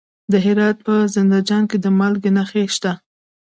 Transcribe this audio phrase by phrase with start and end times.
[0.31, 2.91] د هرات په زنده جان کې د مالګې نښې شته.